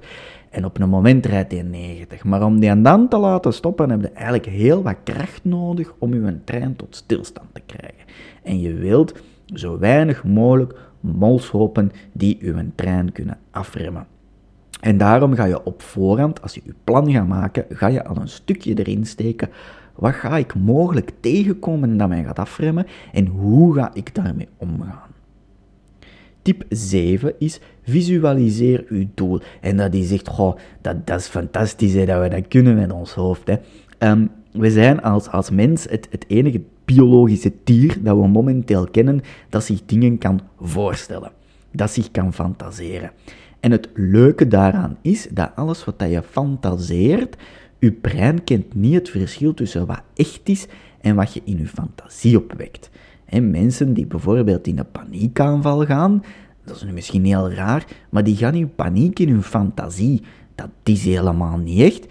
En 0.51 0.65
op 0.65 0.81
een 0.81 0.89
moment 0.89 1.27
rijdt 1.27 1.53
hij 1.53 1.63
90. 1.63 2.25
Maar 2.25 2.45
om 2.45 2.61
die 2.61 2.81
dan 2.83 3.09
te 3.09 3.19
laten 3.19 3.53
stoppen, 3.53 3.91
heb 3.91 4.01
je 4.01 4.11
eigenlijk 4.11 4.47
heel 4.47 4.83
wat 4.83 4.97
kracht 5.05 5.45
nodig 5.45 5.95
om 5.99 6.15
je 6.15 6.45
trein 6.45 6.77
tot 6.77 6.97
stilstand 6.97 7.49
te 7.53 7.63
krijgen. 7.67 8.05
En 8.43 8.61
je 8.61 8.75
wilt 8.75 9.15
zo 9.55 9.79
weinig 9.79 10.25
mogelijk 10.25 10.79
molshopen 11.01 11.93
die 12.13 12.39
uw 12.41 12.63
trein 12.75 13.13
kunnen 13.13 13.39
afremmen. 13.51 14.07
En 14.81 14.99
daarom 14.99 15.35
ga 15.35 15.45
je 15.45 15.65
op 15.65 15.83
voorhand, 15.83 16.43
als 16.43 16.55
je 16.55 16.61
je 16.65 16.75
plan 16.85 17.13
gaat 17.13 17.29
maken, 17.29 17.65
ga 17.69 17.87
je 17.87 18.05
al 18.05 18.17
een 18.17 18.29
stukje 18.29 18.75
erin 18.75 19.07
steken. 19.07 19.49
Wat 19.95 20.15
ga 20.15 20.37
ik 20.37 20.55
mogelijk 20.55 21.13
tegenkomen 21.21 21.97
dat 21.97 22.09
mij 22.09 22.25
gaat 22.25 22.39
afremmen 22.39 22.87
en 23.13 23.27
hoe 23.27 23.75
ga 23.75 23.91
ik 23.95 24.15
daarmee 24.15 24.49
omgaan? 24.57 25.09
Tip 26.43 26.65
7 26.69 27.35
is 27.39 27.61
visualiseer 27.83 28.85
uw 28.89 29.07
doel. 29.15 29.41
En 29.61 29.77
dat 29.77 29.95
is 29.95 30.13
echt, 30.13 30.29
goh, 30.29 30.57
dat, 30.81 31.07
dat 31.07 31.21
is 31.21 31.27
fantastisch 31.27 31.93
hè, 31.93 32.05
dat 32.05 32.23
we 32.23 32.29
dat 32.29 32.49
kunnen 32.49 32.77
met 32.77 32.93
ons 32.93 33.13
hoofd. 33.13 33.47
Hè. 33.47 33.57
Um, 34.11 34.31
we 34.53 34.71
zijn 34.71 35.03
als, 35.03 35.29
als 35.29 35.51
mens 35.51 35.85
het, 35.91 36.07
het 36.11 36.25
enige 36.29 36.63
biologische 36.85 37.53
dier 37.65 38.03
dat 38.03 38.17
we 38.17 38.29
momenteel 38.29 38.89
kennen 38.91 39.21
dat 39.49 39.65
zich 39.65 39.85
dingen 39.87 40.19
kan 40.19 40.41
voorstellen, 40.61 41.33
dat 41.73 41.91
zich 41.91 42.11
kan 42.11 42.33
fantaseren. 42.33 43.11
En 43.61 43.71
het 43.71 43.89
leuke 43.95 44.49
daaraan 44.49 44.97
is 45.01 45.29
dat 45.31 45.51
alles 45.55 45.85
wat 45.85 45.95
je 45.99 46.23
fantaseert, 46.31 47.37
je 47.79 47.93
brein 47.93 48.45
kent 48.45 48.75
niet 48.75 48.95
het 48.95 49.09
verschil 49.09 49.55
tussen 49.55 49.87
wat 49.87 50.03
echt 50.15 50.49
is 50.49 50.67
en 51.01 51.15
wat 51.15 51.35
je 51.35 51.43
in 51.45 51.59
je 51.59 51.67
fantasie 51.67 52.39
opwekt. 52.39 52.91
En 53.25 53.51
mensen 53.51 53.95
die 53.95 54.07
bijvoorbeeld 54.07 54.67
in 54.67 54.79
een 54.79 54.91
paniekaanval 54.91 55.87
gaan, 55.87 56.23
dat 56.65 56.77
is 56.77 56.83
nu 56.83 56.93
misschien 56.93 57.25
heel 57.25 57.51
raar, 57.51 57.87
maar 58.11 58.25
die 58.25 58.37
gaan 58.37 58.55
in 58.55 58.75
paniek 58.75 59.19
in 59.19 59.29
hun 59.29 59.43
fantasie. 59.43 60.23
Dat 60.55 60.69
is 60.85 61.05
helemaal 61.05 61.57
niet 61.57 61.81
echt, 61.81 62.07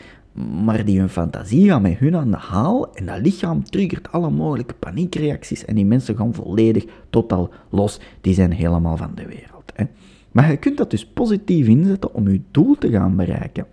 maar 0.64 0.86
die 0.86 1.00
hun 1.00 1.10
fantasie 1.10 1.70
gaat 1.70 1.82
met 1.82 1.98
hun 1.98 2.16
aan 2.16 2.32
de 2.32 2.38
haal 2.38 2.94
en 2.96 3.06
dat 3.06 3.20
lichaam 3.22 3.64
triggert 3.64 4.12
alle 4.12 4.30
mogelijke 4.30 4.74
paniekreacties 4.74 5.66
en 5.66 5.76
die 5.76 5.86
mensen 5.86 6.18
gaan 6.18 6.34
volledig 6.34 6.86
totaal 7.10 7.50
los. 7.70 8.00
Die 8.22 8.34
zijn 8.34 8.52
helemaal 8.52 8.98
van 8.98 9.12
de 9.16 9.26
wereld. 9.26 9.72
Hè. 9.74 9.84
Maar 10.32 10.52
je 10.52 10.58
kunt 10.58 10.78
dat 10.78 10.92
dus 10.92 11.06
positief 11.06 11.68
inzetten 11.68 12.14
om 12.14 12.30
je 12.30 12.42
doel 12.52 12.76
te 12.78 12.90
gaan 12.90 13.16
bereiken. 13.16 13.66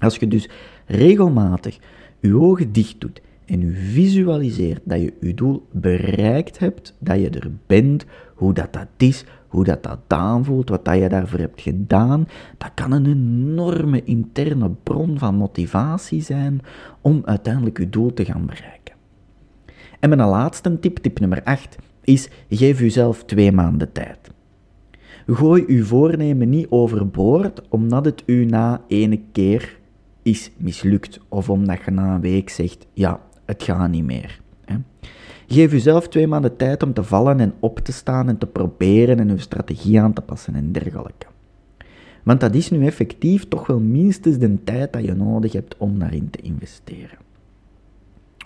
Als 0.00 0.16
je 0.16 0.28
dus 0.28 0.48
regelmatig 0.86 1.78
je 2.20 2.40
ogen 2.40 2.72
dicht 2.72 3.00
doet 3.00 3.20
en 3.44 3.60
je 3.60 3.70
visualiseert 3.70 4.80
dat 4.84 5.00
je 5.00 5.12
je 5.20 5.34
doel 5.34 5.66
bereikt 5.72 6.58
hebt, 6.58 6.94
dat 6.98 7.20
je 7.20 7.30
er 7.30 7.50
bent, 7.66 8.04
hoe 8.34 8.52
dat, 8.52 8.72
dat 8.72 8.88
is, 8.96 9.24
hoe 9.48 9.64
dat, 9.64 9.82
dat 9.82 9.98
aanvoelt, 10.06 10.68
wat 10.68 10.84
dat 10.84 10.98
je 10.98 11.08
daarvoor 11.08 11.38
hebt 11.38 11.60
gedaan, 11.60 12.28
dat 12.58 12.70
kan 12.74 12.92
een 12.92 13.06
enorme 13.06 14.04
interne 14.04 14.70
bron 14.82 15.18
van 15.18 15.34
motivatie 15.34 16.22
zijn 16.22 16.60
om 17.00 17.22
uiteindelijk 17.24 17.78
je 17.78 17.88
doel 17.88 18.14
te 18.14 18.24
gaan 18.24 18.46
bereiken. 18.46 18.94
En 20.00 20.08
mijn 20.08 20.28
laatste 20.28 20.78
tip, 20.80 20.96
tip 20.96 21.20
nummer 21.20 21.42
8, 21.42 21.76
is 22.02 22.28
geef 22.50 22.80
jezelf 22.80 23.24
twee 23.24 23.52
maanden 23.52 23.92
tijd. 23.92 24.18
Gooi 25.30 25.64
uw 25.66 25.84
voornemen 25.84 26.48
niet 26.48 26.66
overboord 26.70 27.62
omdat 27.68 28.04
het 28.04 28.22
u 28.26 28.44
na 28.44 28.80
ene 28.86 29.20
keer 29.32 29.78
is 30.22 30.50
mislukt 30.56 31.20
of 31.28 31.50
omdat 31.50 31.78
je 31.84 31.90
na 31.90 32.14
een 32.14 32.20
week 32.20 32.48
zegt, 32.48 32.86
ja, 32.92 33.20
het 33.44 33.62
gaat 33.62 33.90
niet 33.90 34.04
meer. 34.04 34.40
Geef 35.46 35.72
uzelf 35.72 36.08
twee 36.08 36.26
maanden 36.26 36.56
tijd 36.56 36.82
om 36.82 36.92
te 36.92 37.02
vallen 37.02 37.40
en 37.40 37.54
op 37.60 37.78
te 37.78 37.92
staan 37.92 38.28
en 38.28 38.38
te 38.38 38.46
proberen 38.46 39.18
en 39.18 39.30
uw 39.30 39.38
strategie 39.38 40.00
aan 40.00 40.12
te 40.12 40.20
passen 40.20 40.54
en 40.54 40.72
dergelijke. 40.72 41.26
Want 42.22 42.40
dat 42.40 42.54
is 42.54 42.70
nu 42.70 42.86
effectief 42.86 43.48
toch 43.48 43.66
wel 43.66 43.80
minstens 43.80 44.38
de 44.38 44.64
tijd 44.64 44.92
dat 44.92 45.04
je 45.04 45.14
nodig 45.14 45.52
hebt 45.52 45.76
om 45.76 45.98
daarin 45.98 46.30
te 46.30 46.40
investeren. 46.42 47.27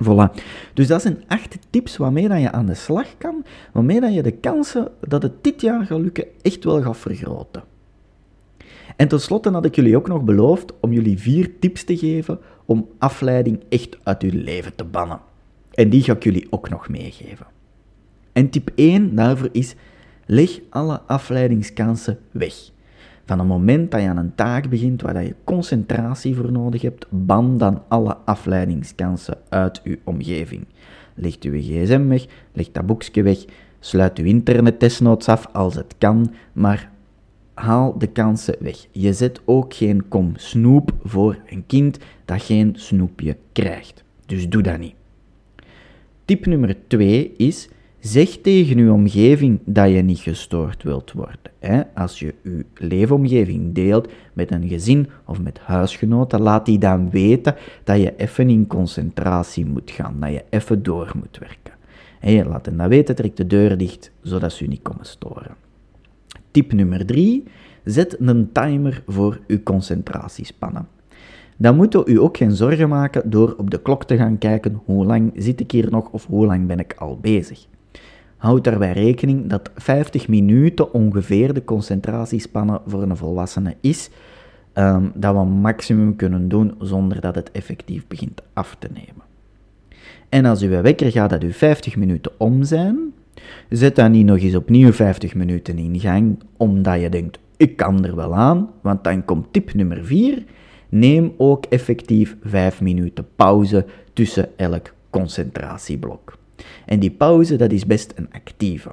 Voilà. 0.01 0.43
Dus 0.75 0.87
dat 0.87 1.03
zijn 1.03 1.23
acht 1.27 1.59
tips 1.71 1.97
waarmee 1.97 2.29
dat 2.29 2.41
je 2.41 2.53
aan 2.53 2.67
de 2.67 2.75
slag 2.75 3.07
kan, 3.19 3.45
waarmee 3.73 4.01
dat 4.01 4.15
je 4.15 4.23
de 4.23 4.33
kansen 4.33 4.89
dat 5.01 5.23
het 5.23 5.45
dit 5.45 5.61
jaar 5.61 5.87
gaat 5.87 6.01
lukken 6.01 6.27
echt 6.43 6.65
wel 6.65 6.83
gaat 6.83 6.97
vergroten. 6.97 7.63
En 8.97 9.09
tenslotte 9.09 9.51
had 9.51 9.65
ik 9.65 9.75
jullie 9.75 9.97
ook 9.97 10.09
nog 10.09 10.23
beloofd 10.23 10.73
om 10.81 10.93
jullie 10.93 11.19
vier 11.19 11.59
tips 11.59 11.85
te 11.85 11.97
geven 11.97 12.39
om 12.65 12.89
afleiding 12.99 13.61
echt 13.69 13.97
uit 14.03 14.23
uw 14.23 14.43
leven 14.43 14.75
te 14.75 14.85
bannen. 14.85 15.21
En 15.73 15.89
die 15.89 16.03
ga 16.03 16.13
ik 16.13 16.25
jullie 16.25 16.47
ook 16.51 16.69
nog 16.69 16.89
meegeven. 16.89 17.47
En 18.33 18.51
tip 18.51 18.71
1 18.75 19.15
daarvoor 19.15 19.49
is: 19.53 19.75
leg 20.27 20.61
alle 20.71 21.01
afleidingskansen 21.01 22.19
weg. 22.31 22.55
Van 23.25 23.39
het 23.39 23.49
moment 23.49 23.91
dat 23.91 24.01
je 24.01 24.09
aan 24.09 24.17
een 24.17 24.35
taak 24.35 24.69
begint 24.69 25.03
waar 25.03 25.25
je 25.25 25.35
concentratie 25.45 26.35
voor 26.35 26.53
nodig 26.53 26.83
hebt, 26.83 27.07
ban 27.09 27.59
dan 27.59 27.83
alle 27.89 28.17
afleidingskansen 28.17 29.39
uit 29.49 29.81
je 29.85 29.99
omgeving. 30.05 30.65
Leg 31.15 31.37
je 31.41 31.63
gsm 31.63 32.09
weg, 32.09 32.27
leg 32.53 32.71
dat 32.73 32.87
boekje 32.87 33.23
weg, 33.23 33.45
sluit 33.81 34.17
je 34.17 34.25
internet 34.25 34.81
desnoods 34.81 35.29
af 35.29 35.47
als 35.53 35.75
het 35.75 35.95
kan, 35.99 36.35
maar 36.53 36.91
haal 37.55 37.99
de 37.99 38.07
kansen 38.07 38.57
weg. 38.61 38.87
Je 38.91 39.13
zet 39.13 39.41
ook 39.45 39.75
geen 39.75 40.09
kom 40.09 40.33
snoep 40.37 40.93
voor 41.03 41.39
een 41.47 41.67
kind 41.67 41.99
dat 42.25 42.43
geen 42.43 42.73
snoepje 42.77 43.37
krijgt. 43.53 44.05
Dus 44.27 44.49
doe 44.49 44.63
dat 44.63 44.79
niet. 44.79 44.95
Tip 46.25 46.47
nummer 46.47 46.77
2 46.87 47.33
is 47.37 47.69
Zeg 48.03 48.29
tegen 48.29 48.79
uw 48.79 48.93
omgeving 48.93 49.61
dat 49.65 49.91
je 49.91 50.03
niet 50.03 50.19
gestoord 50.19 50.83
wilt 50.83 51.13
worden. 51.13 51.39
Hè? 51.59 51.83
Als 51.95 52.19
je 52.19 52.35
je 52.43 52.65
leefomgeving 52.75 53.75
deelt 53.75 54.09
met 54.33 54.51
een 54.51 54.69
gezin 54.69 55.09
of 55.27 55.41
met 55.41 55.59
huisgenoten, 55.59 56.41
laat 56.41 56.67
die 56.67 56.79
dan 56.79 57.11
weten 57.11 57.55
dat 57.85 58.01
je 58.01 58.17
even 58.17 58.51
in 58.51 58.67
concentratie 58.67 59.67
moet 59.67 59.91
gaan, 59.91 60.17
dat 60.21 60.31
je 60.31 60.45
even 60.51 60.83
door 60.83 61.13
moet 61.15 61.39
werken. 61.39 61.73
En 62.21 62.33
je 62.33 62.45
laat 62.45 62.67
hen 62.67 62.77
dat 62.77 62.89
weten, 62.89 63.15
trek 63.15 63.37
de 63.37 63.47
deur 63.47 63.79
dicht, 63.79 64.11
zodat 64.23 64.53
ze 64.53 64.65
u 64.65 64.67
niet 64.67 64.83
komen 64.83 65.07
storen. 65.07 65.55
Tip 66.51 66.73
nummer 66.73 67.07
3. 67.07 67.45
Zet 67.85 68.17
een 68.21 68.53
timer 68.53 69.03
voor 69.07 69.41
uw 69.47 69.63
concentratiespannen. 69.63 70.89
Dan 71.57 71.77
moet 71.77 72.09
u 72.09 72.21
ook 72.21 72.37
geen 72.37 72.53
zorgen 72.53 72.89
maken 72.89 73.31
door 73.31 73.55
op 73.59 73.71
de 73.71 73.83
klok 73.83 74.05
te 74.05 74.17
gaan 74.17 74.39
kijken 74.39 74.81
hoe 74.85 75.05
lang 75.05 75.33
zit 75.37 75.61
ik 75.61 75.71
hier 75.71 75.91
nog 75.91 76.09
of 76.11 76.27
hoe 76.27 76.47
lang 76.47 76.67
ben 76.67 76.79
ik 76.79 76.95
al 76.99 77.19
bezig. 77.21 77.67
Houd 78.43 78.65
daarbij 78.65 78.93
rekening 78.93 79.47
dat 79.47 79.71
50 79.75 80.29
minuten 80.29 80.93
ongeveer 80.93 81.55
de 81.55 81.65
concentratiespanne 81.65 82.81
voor 82.87 83.03
een 83.03 83.17
volwassene 83.17 83.77
is, 83.81 84.11
um, 84.75 85.13
dat 85.15 85.35
we 85.35 85.45
maximum 85.45 86.17
kunnen 86.17 86.49
doen 86.49 86.75
zonder 86.79 87.21
dat 87.21 87.35
het 87.35 87.51
effectief 87.51 88.07
begint 88.07 88.43
af 88.53 88.77
te 88.79 88.89
nemen. 88.93 89.25
En 90.29 90.45
als 90.45 90.63
uw 90.63 90.83
wekker 90.83 91.11
gaat 91.11 91.31
dat 91.31 91.43
u 91.43 91.53
50 91.53 91.97
minuten 91.97 92.33
om 92.39 92.65
zijn, 92.65 92.99
zet 93.69 93.97
dan 93.97 94.11
niet 94.11 94.27
nog 94.27 94.39
eens 94.39 94.55
opnieuw 94.55 94.93
50 94.93 95.35
minuten 95.35 95.79
in 95.79 96.01
gang, 96.01 96.39
omdat 96.57 97.01
je 97.01 97.09
denkt, 97.09 97.39
ik 97.57 97.77
kan 97.77 98.05
er 98.05 98.17
wel 98.17 98.35
aan, 98.35 98.71
want 98.81 99.05
dan 99.05 99.25
komt 99.25 99.53
tip 99.53 99.75
nummer 99.75 100.05
4. 100.05 100.45
Neem 100.89 101.33
ook 101.37 101.65
effectief 101.65 102.37
5 102.43 102.81
minuten 102.81 103.27
pauze 103.37 103.87
tussen 104.13 104.49
elk 104.57 104.93
concentratieblok. 105.11 106.41
En 106.87 107.01
die 107.01 107.11
pauze, 107.11 107.57
dat 107.57 107.73
is 107.73 107.87
best 107.87 108.13
een 108.17 108.29
actieve. 108.33 108.93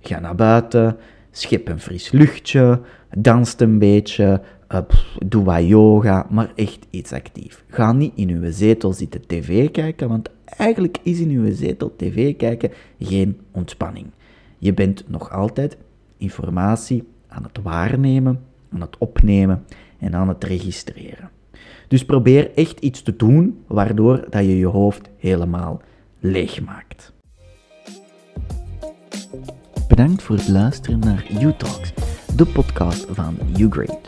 Ga 0.00 0.20
naar 0.20 0.34
buiten, 0.34 0.96
schep 1.30 1.68
een 1.68 1.80
fris 1.80 2.10
luchtje, 2.10 2.80
danst 3.18 3.60
een 3.60 3.78
beetje, 3.78 4.40
uh, 4.72 4.78
doe 5.26 5.44
wat 5.44 5.66
yoga, 5.66 6.26
maar 6.30 6.52
echt 6.54 6.86
iets 6.90 7.12
actief. 7.12 7.64
Ga 7.68 7.92
niet 7.92 8.12
in 8.14 8.28
uw 8.28 8.52
zetel 8.52 8.92
zitten 8.92 9.26
tv 9.26 9.70
kijken, 9.70 10.08
want 10.08 10.30
eigenlijk 10.44 10.98
is 11.02 11.20
in 11.20 11.30
uw 11.30 11.54
zetel 11.54 11.94
tv 11.96 12.36
kijken 12.36 12.70
geen 12.98 13.40
ontspanning. 13.50 14.06
Je 14.58 14.74
bent 14.74 15.04
nog 15.06 15.30
altijd 15.30 15.76
informatie 16.16 17.04
aan 17.28 17.42
het 17.42 17.58
waarnemen, 17.62 18.40
aan 18.72 18.80
het 18.80 18.98
opnemen 18.98 19.64
en 19.98 20.14
aan 20.14 20.28
het 20.28 20.44
registreren. 20.44 21.30
Dus 21.88 22.04
probeer 22.04 22.50
echt 22.54 22.80
iets 22.80 23.02
te 23.02 23.16
doen 23.16 23.58
waardoor 23.66 24.26
dat 24.30 24.44
je 24.44 24.58
je 24.58 24.66
hoofd 24.66 25.10
helemaal 25.18 25.82
leeg 26.24 26.60
maakt. 26.60 27.12
Bedankt 29.88 30.22
voor 30.22 30.36
het 30.36 30.48
luisteren 30.48 30.98
naar 30.98 31.26
U-Talks, 31.42 31.92
de 32.36 32.46
podcast 32.46 33.06
van 33.10 33.38
UGrade. 33.56 33.98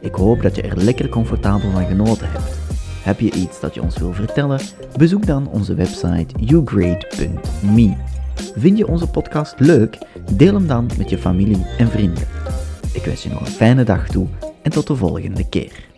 Ik 0.00 0.14
hoop 0.14 0.42
dat 0.42 0.56
je 0.56 0.62
er 0.62 0.76
lekker 0.76 1.08
comfortabel 1.08 1.70
van 1.70 1.86
genoten 1.86 2.30
hebt. 2.30 2.58
Heb 3.02 3.20
je 3.20 3.32
iets 3.32 3.60
dat 3.60 3.74
je 3.74 3.82
ons 3.82 3.98
wil 3.98 4.12
vertellen? 4.12 4.60
Bezoek 4.96 5.26
dan 5.26 5.48
onze 5.48 5.74
website 5.74 6.34
ugrade.me. 6.54 7.96
Vind 8.56 8.78
je 8.78 8.86
onze 8.86 9.06
podcast 9.06 9.54
leuk? 9.58 9.98
Deel 10.32 10.54
hem 10.54 10.66
dan 10.66 10.90
met 10.98 11.10
je 11.10 11.18
familie 11.18 11.66
en 11.78 11.88
vrienden. 11.88 12.26
Ik 12.92 13.04
wens 13.04 13.22
je 13.22 13.28
nog 13.28 13.40
een 13.40 13.46
fijne 13.46 13.84
dag 13.84 14.08
toe 14.08 14.26
en 14.62 14.70
tot 14.70 14.86
de 14.86 14.96
volgende 14.96 15.48
keer. 15.48 15.88